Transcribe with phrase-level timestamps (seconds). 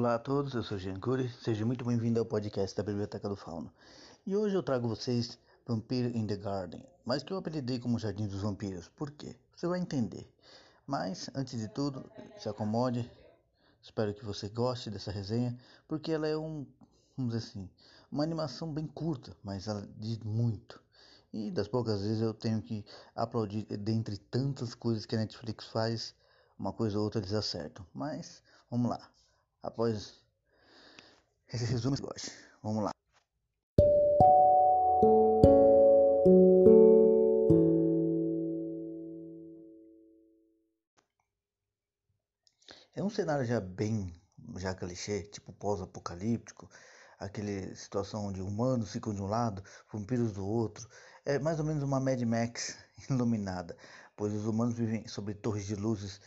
[0.00, 3.36] Olá a todos, eu sou Jean Cury, seja muito bem-vindo ao podcast da Biblioteca do
[3.36, 3.70] Fauno.
[4.26, 8.26] E hoje eu trago vocês Vampire in the Garden, mas que eu apelidei como Jardim
[8.26, 8.88] dos Vampiros.
[8.88, 9.36] Por quê?
[9.54, 10.26] Você vai entender.
[10.86, 13.12] Mas, antes de tudo, se acomode.
[13.82, 15.54] Espero que você goste dessa resenha,
[15.86, 16.66] porque ela é um,
[17.14, 17.68] vamos dizer assim,
[18.10, 20.82] uma animação bem curta, mas ela diz muito.
[21.30, 26.14] E das poucas vezes eu tenho que aplaudir, dentre tantas coisas que a Netflix faz,
[26.58, 27.86] uma coisa ou outra eles acertam.
[27.92, 29.10] Mas, vamos lá.
[29.62, 30.14] Após
[31.52, 32.32] esse resumo, goste.
[32.62, 32.90] Vamos lá.
[42.94, 44.14] É um cenário já bem,
[44.56, 46.70] já clichê, tipo pós-apocalíptico,
[47.18, 50.88] aquele situação onde humanos ficam de um lado, vampiros do outro.
[51.24, 52.78] É mais ou menos uma Mad Max
[53.10, 53.76] iluminada,
[54.16, 56.20] pois os humanos vivem sobre torres de luzes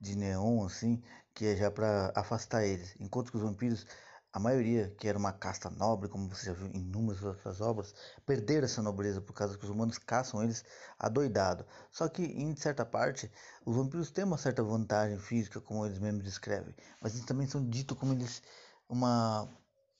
[0.00, 1.02] de neon assim,
[1.34, 3.86] que é já para afastar eles, enquanto que os vampiros,
[4.32, 7.94] a maioria, que era uma casta nobre, como você já viu em inúmeras outras obras,
[8.26, 10.64] perderam essa nobreza por causa que os humanos caçam eles
[10.98, 11.64] adoidado.
[11.90, 13.30] Só que em certa parte,
[13.64, 17.68] os vampiros têm uma certa vantagem física, como eles mesmos descrevem, mas eles também são
[17.68, 18.42] ditos como eles
[18.88, 19.48] uma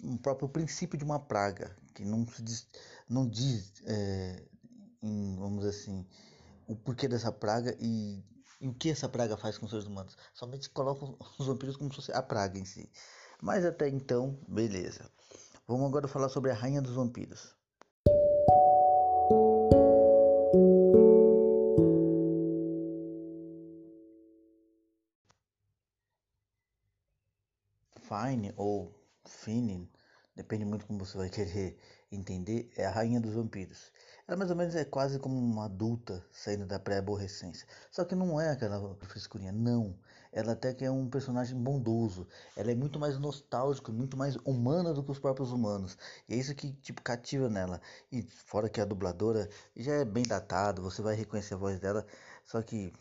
[0.00, 2.66] um próprio princípio de uma praga, que não se diz,
[3.08, 4.44] não diz é,
[5.02, 6.06] em, vamos dizer assim,
[6.66, 8.22] o porquê dessa praga e
[8.60, 10.16] e o que essa praga faz com os seres humanos?
[10.34, 12.90] Somente colocam os vampiros como se fosse a praga em si.
[13.40, 15.10] Mas até então, beleza.
[15.66, 17.54] Vamos agora falar sobre a Rainha dos Vampiros.
[28.08, 28.94] Fine ou
[29.26, 29.88] Fine,
[30.34, 31.78] depende muito como você vai querer
[32.10, 33.92] entender, é a Rainha dos Vampiros.
[34.28, 37.66] Ela mais ou menos é quase como uma adulta saindo da pré-aborrecência.
[37.90, 39.98] Só que não é aquela frescurinha, não.
[40.30, 42.28] Ela até que é um personagem bondoso.
[42.54, 45.96] Ela é muito mais nostálgica, muito mais humana do que os próprios humanos.
[46.28, 47.80] E é isso que tipo cativa nela.
[48.12, 52.06] E fora que a dubladora já é bem datada, você vai reconhecer a voz dela.
[52.44, 52.92] Só que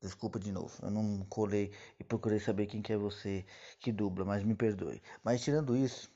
[0.00, 3.42] Desculpa de novo, eu não colei e procurei saber quem que é você
[3.80, 5.02] que dubla, mas me perdoe.
[5.24, 6.10] Mas tirando isso,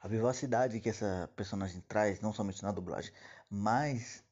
[0.00, 3.12] a vivacidade que essa personagem traz, não somente na dublagem,
[3.50, 4.22] mas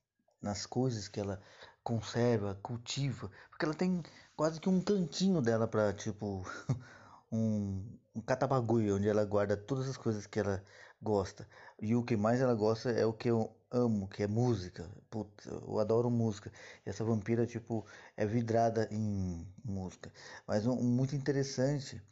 [0.42, 1.40] nas coisas que ela
[1.82, 4.02] conserva, cultiva, porque ela tem
[4.36, 6.44] quase que um cantinho dela para tipo
[7.30, 7.84] um,
[8.14, 10.62] um catabagulho onde ela guarda todas as coisas que ela
[11.00, 11.48] gosta.
[11.80, 14.90] E o que mais ela gosta é o que eu amo, que é música.
[15.10, 16.52] Putz, eu adoro música.
[16.84, 20.12] E essa vampira tipo é vidrada em música.
[20.46, 22.02] Mas um, um muito interessante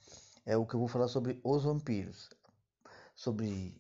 [0.47, 2.31] é o que eu vou falar sobre os vampiros
[3.29, 3.79] sobre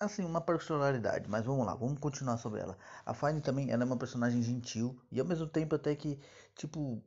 [0.00, 2.76] assim uma personalidade, mas vamos lá, vamos continuar sobre ela.
[3.06, 6.18] A Fine também ela é uma personagem gentil e ao mesmo tempo até que
[6.56, 7.00] tipo,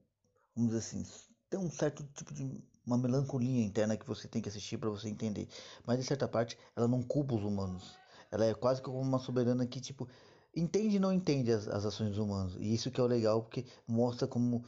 [0.55, 1.05] vamos dizer assim,
[1.49, 5.09] tem um certo tipo de uma melancolia interna que você tem que assistir para você
[5.09, 5.49] entender.
[5.85, 7.97] Mas de certa parte, ela não culpa os humanos.
[8.31, 10.07] Ela é quase como uma soberana que tipo
[10.55, 12.55] entende e não entende as, as ações dos humanos.
[12.59, 14.63] E isso que é o legal porque mostra como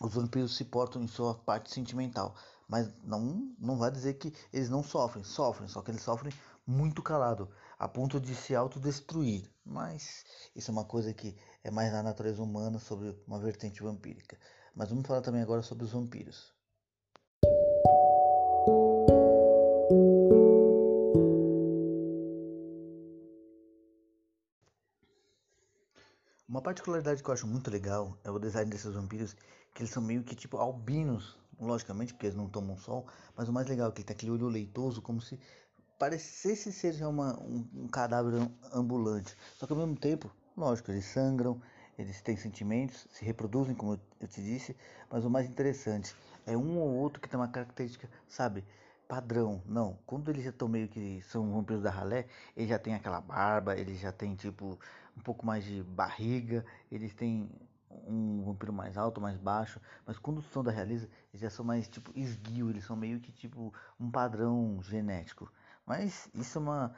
[0.00, 2.34] os vampiros se portam em sua parte sentimental.
[2.68, 6.32] Mas não, não vai dizer que eles não sofrem, sofrem, só que eles sofrem
[6.66, 7.48] muito calado,
[7.78, 9.50] a ponto de se autodestruir.
[9.64, 14.38] Mas isso é uma coisa que é mais na natureza humana sobre uma vertente vampírica.
[14.74, 16.52] Mas vamos falar também agora sobre os vampiros.
[26.48, 29.34] Uma particularidade que eu acho muito legal é o design desses vampiros,
[29.74, 33.06] que eles são meio que tipo albinos, logicamente, porque eles não tomam sol,
[33.36, 35.38] mas o mais legal é que ele tem aquele olho leitoso, como se
[35.98, 38.34] parecesse ser uma, um, um cadáver
[38.72, 39.36] ambulante.
[39.56, 41.60] Só que ao mesmo tempo, lógico, eles sangram,
[41.98, 44.76] eles têm sentimentos, se reproduzem, como eu te disse,
[45.10, 46.14] mas o mais interessante
[46.46, 48.64] é um ou outro que tem uma característica, sabe,
[49.08, 49.62] padrão.
[49.66, 52.26] Não, quando eles já estão meio que são vampiros da ralé,
[52.56, 54.78] eles já têm aquela barba, eles já têm tipo
[55.16, 57.48] um pouco mais de barriga, eles têm
[58.06, 61.88] um vampiro mais alto, mais baixo, mas quando são da realiza, eles já são mais
[61.88, 65.50] tipo esguio, eles são meio que tipo um padrão genético.
[65.86, 66.94] Mas isso é uma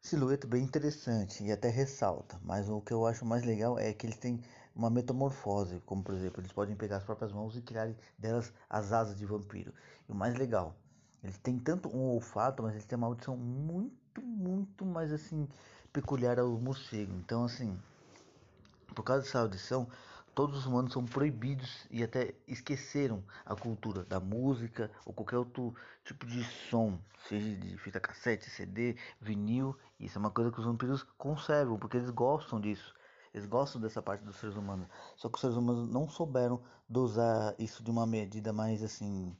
[0.00, 2.38] silhueta bem interessante e até ressalta.
[2.44, 4.40] Mas o que eu acho mais legal é que eles têm
[4.76, 8.92] uma metamorfose, como por exemplo, eles podem pegar as próprias mãos e criar delas as
[8.92, 9.72] asas de vampiro.
[10.08, 10.76] E o mais legal,
[11.22, 15.48] eles têm tanto um olfato, mas eles têm uma audição muito, muito mais assim
[15.92, 17.14] peculiar ao morcego.
[17.14, 17.74] Então assim,
[18.94, 19.88] por causa dessa audição,
[20.34, 25.74] todos os humanos são proibidos e até esqueceram a cultura da música ou qualquer outro
[26.04, 26.98] tipo de som,
[27.28, 29.76] seja de fita cassete, CD, vinil.
[29.98, 32.94] Isso é uma coisa que os vampiros conservam, porque eles gostam disso.
[33.32, 34.86] Eles gostam dessa parte dos seres humanos.
[35.16, 39.36] Só que os seres humanos não souberam dosar isso de uma medida mais assim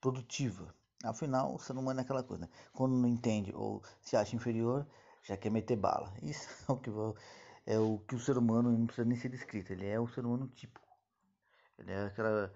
[0.00, 0.74] produtiva.
[1.04, 2.48] Afinal, o ser humano é aquela coisa, né?
[2.72, 4.86] quando não entende ou se acha inferior,
[5.22, 6.12] já quer meter bala.
[6.22, 6.90] Isso é o que,
[7.66, 10.24] é o, que o ser humano não precisa nem ser descrito, ele é o ser
[10.24, 10.86] humano típico.
[11.78, 12.54] Ele é aquela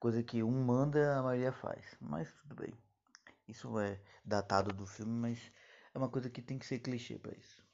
[0.00, 1.96] coisa que um manda, a maioria faz.
[2.00, 2.74] Mas tudo bem.
[3.46, 5.52] Isso é datado do filme, mas
[5.94, 7.64] é uma coisa que tem que ser clichê para isso.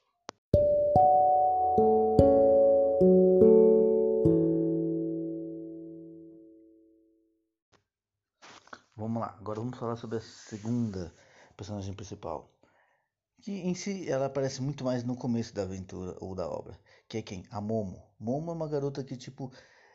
[8.94, 11.12] Vamos lá, agora vamos falar sobre a segunda
[11.56, 12.48] personagem principal.
[13.42, 16.78] Que em si ela aparece muito mais no começo da aventura ou da obra.
[17.08, 17.44] Que é quem?
[17.50, 18.00] A Momo.
[18.18, 19.52] Momo é uma garota que, tipo,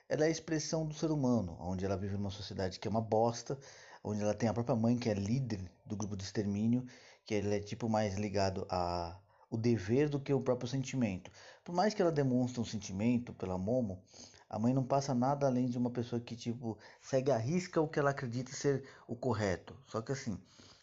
[0.09, 2.99] ela é a expressão do ser humano, onde ela vive numa sociedade que é uma
[2.99, 3.57] bosta,
[4.03, 6.85] onde ela tem a própria mãe que é líder do grupo de extermínio,
[7.25, 9.17] que ele é tipo mais ligado a
[9.49, 11.31] o dever do que o próprio sentimento.
[11.63, 14.03] Por mais que ela demonstre um sentimento pela Momo,
[14.49, 17.88] a mãe não passa nada além de uma pessoa que, tipo, segue a risca o
[17.88, 19.73] que ela acredita ser o correto.
[19.88, 20.38] Só que, assim,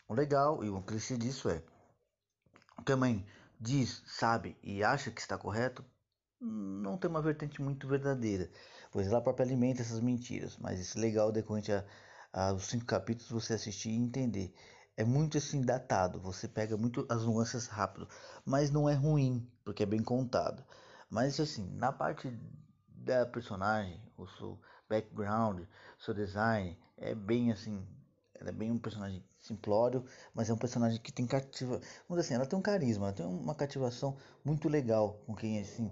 [0.08, 1.62] o legal e o clichê disso é:
[2.96, 3.24] mãe
[3.60, 5.84] diz, sabe e acha que está correto,
[6.40, 8.50] não tem uma vertente muito verdadeira,
[8.92, 10.56] pois ela própria alimenta essas mentiras.
[10.58, 11.84] Mas isso é legal decorrente a,
[12.32, 14.54] a os cinco capítulos você assistir e entender.
[14.96, 18.08] É muito assim datado, você pega muito as nuances rápido,
[18.44, 20.62] mas não é ruim, porque é bem contado.
[21.10, 22.30] Mas assim, na parte
[22.88, 25.62] da personagem, o seu background,
[25.98, 27.84] seu design, é bem assim,
[28.44, 30.04] ela é bem um personagem simplório,
[30.34, 33.14] mas é um personagem que tem cativa, vamos dizer assim, ela tem um carisma, ela
[33.14, 35.90] tem uma cativação muito legal com quem assim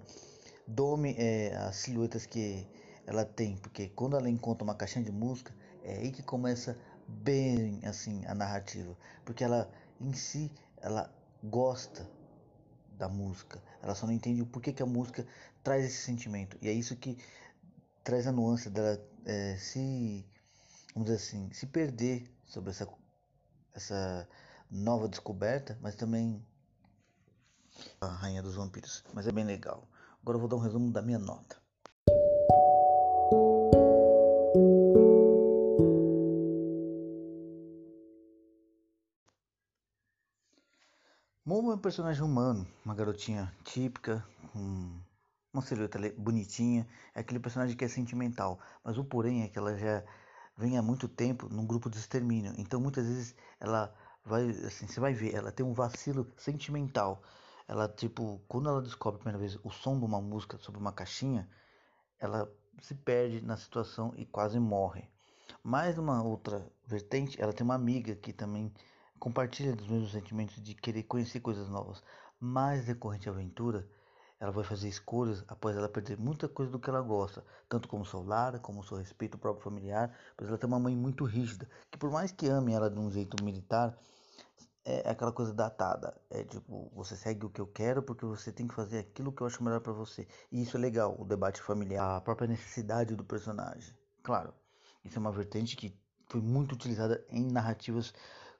[0.67, 2.67] dome é, as silhuetas que
[3.05, 5.53] ela tem, porque quando ela encontra uma caixinha de música,
[5.83, 6.77] é aí que começa
[7.07, 8.95] bem assim a narrativa,
[9.25, 11.11] porque ela em si ela
[11.43, 12.07] gosta
[12.97, 13.61] da música.
[13.81, 15.25] Ela só não entende o porquê que a música
[15.63, 16.57] traz esse sentimento.
[16.61, 17.17] E é isso que
[18.03, 20.25] traz a nuance dela é, se,
[20.93, 22.87] vamos dizer assim, se perder sobre essa,
[23.73, 24.29] essa
[24.69, 26.39] nova descoberta, mas também
[27.99, 29.03] a Rainha dos Vampiros.
[29.11, 29.87] Mas é bem legal.
[30.21, 31.57] Agora eu vou dar um resumo da minha nota.
[41.43, 44.91] Momo é um personagem humano, uma garotinha típica, com
[45.51, 49.75] uma silhueta bonitinha, é aquele personagem que é sentimental, mas o porém é que ela
[49.75, 50.03] já
[50.57, 53.93] vem há muito tempo num grupo de extermínio, então muitas vezes ela
[54.25, 57.21] vai, assim, você vai ver, ela tem um vacilo sentimental.
[57.67, 60.91] Ela, tipo, quando ela descobre a primeira vez o som de uma música sobre uma
[60.91, 61.49] caixinha,
[62.19, 62.49] ela
[62.81, 65.09] se perde na situação e quase morre.
[65.63, 68.73] Mais uma outra vertente, ela tem uma amiga que também
[69.19, 72.03] compartilha dos mesmos sentimentos de querer conhecer coisas novas,
[72.39, 73.87] mas decorrente aventura,
[74.43, 78.05] ela vai fazer escolhas após ela perder muita coisa do que ela gosta, tanto como
[78.05, 81.97] seu lar, como seu respeito próprio familiar, pois ela tem uma mãe muito rígida, que
[81.97, 83.97] por mais que ame ela de um jeito militar,
[84.83, 88.67] é aquela coisa datada, é tipo, você segue o que eu quero porque você tem
[88.67, 90.27] que fazer aquilo que eu acho melhor para você.
[90.51, 93.95] E isso é legal, o debate familiar, a própria necessidade do personagem.
[94.21, 94.53] Claro,
[95.05, 95.97] isso é uma vertente que
[96.27, 98.13] foi muito utilizada em narrativas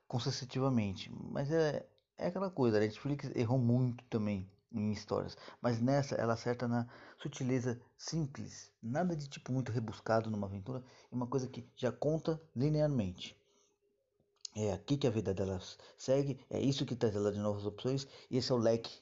[0.08, 1.12] consecutivamente.
[1.30, 1.86] Mas é,
[2.18, 5.38] é aquela coisa, a Netflix errou muito também em histórias.
[5.62, 6.88] Mas nessa ela acerta na
[7.18, 8.72] sutileza simples.
[8.82, 10.84] Nada de tipo muito rebuscado numa aventura.
[11.12, 13.38] É uma coisa que já conta linearmente.
[14.56, 16.40] É aqui que a vida delas segue.
[16.50, 18.08] É isso que traz ela de novas opções.
[18.30, 19.00] E esse é o leque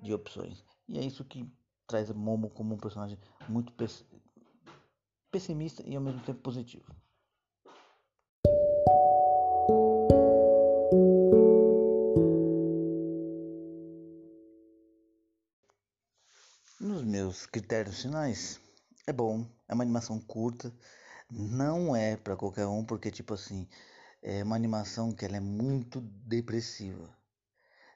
[0.00, 0.64] de opções.
[0.88, 1.50] E é isso que
[1.86, 3.72] traz Momo como um personagem muito
[5.30, 6.84] pessimista e ao mesmo tempo positivo.
[17.32, 18.60] Meus critérios finais,
[19.06, 20.70] é bom, é uma animação curta,
[21.30, 23.66] não é para qualquer um, porque tipo assim,
[24.22, 27.08] é uma animação que ela é muito depressiva.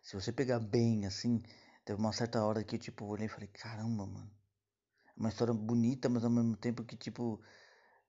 [0.03, 1.43] Se você pegar bem assim,
[1.85, 4.31] teve uma certa hora que tipo, eu olhei e falei, caramba, mano.
[5.15, 7.39] É uma história bonita, mas ao mesmo tempo que tipo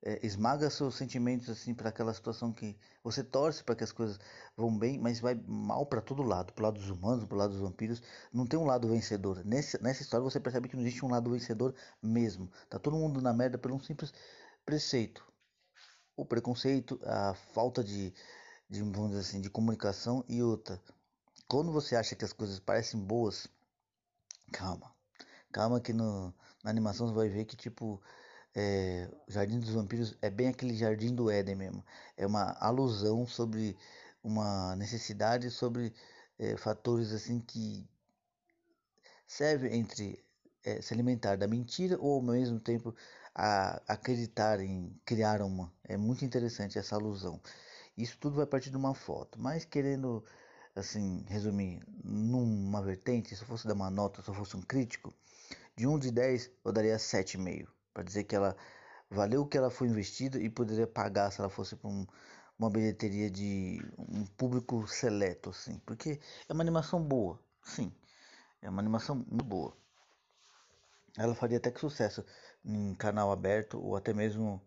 [0.03, 4.19] é, esmaga seus sentimentos assim para aquela situação que você torce para que as coisas
[4.55, 7.61] vão bem, mas vai mal para todo lado, pro lado dos humanos, pro lado dos
[7.61, 8.01] vampiros,
[8.31, 9.43] não tem um lado vencedor.
[9.43, 12.51] Nesse, nessa história você percebe que não existe um lado vencedor mesmo.
[12.69, 14.13] Tá todo mundo na merda por um simples
[14.65, 15.25] preceito.
[16.15, 18.13] O preconceito, a falta de,
[18.69, 20.81] de vamos dizer assim, de comunicação e outra.
[21.47, 23.47] Quando você acha que as coisas parecem boas,
[24.51, 24.91] calma.
[25.51, 28.01] Calma que no, na animação você vai ver que tipo
[28.59, 31.85] é, Jardim dos Vampiros é bem aquele Jardim do Éden mesmo.
[32.17, 33.77] É uma alusão sobre
[34.23, 35.93] uma necessidade, sobre
[36.39, 37.87] é, fatores assim que
[39.27, 40.25] serve entre
[40.63, 42.95] é, se alimentar da mentira ou ao mesmo tempo
[43.35, 45.71] a acreditar em criar uma.
[45.83, 47.39] É muito interessante essa alusão.
[47.95, 50.25] Isso tudo vai partir de uma foto, mas querendo
[50.75, 55.13] assim resumir numa vertente, se eu fosse dar uma nota, se eu fosse um crítico,
[55.75, 58.55] de 1 de 10 eu daria 7,5, para dizer que ela
[59.09, 62.05] valeu o que ela foi investida e poderia pagar se ela fosse para um,
[62.59, 67.91] uma bilheteria de um público seleto, assim, porque é uma animação boa, sim,
[68.61, 69.75] é uma animação muito boa.
[71.17, 72.23] Ela faria até que sucesso
[72.63, 74.61] em canal aberto ou até mesmo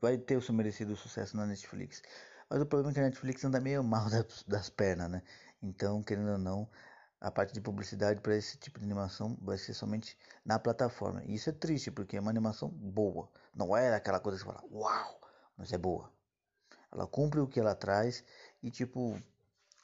[0.00, 2.00] vai ter o seu merecido sucesso na Netflix.
[2.48, 5.22] Mas o problema é que a Netflix anda meio mal das, das pernas, né?
[5.60, 6.70] Então, querendo ou não,
[7.20, 11.22] a parte de publicidade para esse tipo de animação vai ser somente na plataforma.
[11.24, 13.28] E isso é triste, porque é uma animação boa.
[13.54, 15.20] Não é aquela coisa que você fala, uau,
[15.56, 16.12] mas é boa.
[16.92, 18.24] Ela cumpre o que ela traz
[18.62, 19.20] e, tipo,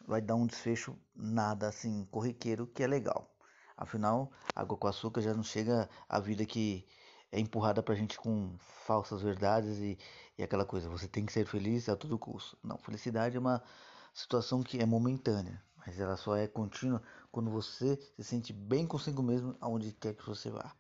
[0.07, 3.31] vai dar um desfecho nada assim corriqueiro que é legal.
[3.77, 6.87] Afinal, água com açúcar já não chega à vida que
[7.33, 9.99] é empurrada pra gente com falsas verdades e,
[10.39, 12.57] e aquela coisa, você tem que ser feliz a todo custo.
[12.63, 13.61] Não, felicidade é uma
[14.13, 19.23] situação que é momentânea, mas ela só é contínua quando você se sente bem consigo
[19.23, 20.75] mesmo aonde quer que você vá.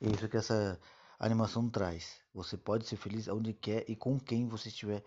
[0.00, 0.78] É isso que essa
[1.18, 2.20] animação traz.
[2.34, 5.02] Você pode ser feliz aonde quer e com quem você estiver,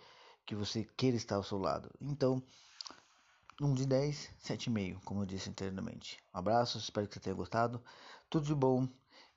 [0.46, 1.92] que você queira estar ao seu lado.
[2.02, 2.42] Então,
[3.62, 6.18] 1 de 10, 7,5, como eu disse anteriormente.
[6.34, 7.84] Um abraço, espero que você tenha gostado.
[8.30, 8.88] Tudo de bom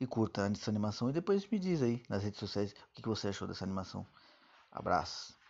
[0.00, 1.10] e curta essa animação.
[1.10, 4.06] E depois me diz aí nas redes sociais o que você achou dessa animação.
[4.70, 5.41] Abraço.